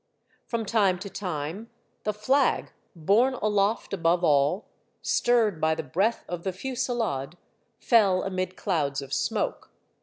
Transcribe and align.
From 0.47 0.65
time 0.65 0.97
to 0.97 1.11
time 1.11 1.69
the 2.05 2.11
flag, 2.11 2.71
borne 2.95 3.35
aloft 3.35 3.93
above 3.93 4.23
all, 4.23 4.65
stirred 5.03 5.61
by 5.61 5.75
the 5.75 5.83
breath 5.83 6.25
of 6.27 6.41
the 6.43 6.51
fusillade, 6.51 7.37
fell 7.77 8.23
amid 8.23 8.23
Ii8 8.23 8.31
Monday 8.31 8.45
Tales, 8.55 8.63
clouds 8.63 9.01
of 9.03 9.13
smoke. 9.13 9.69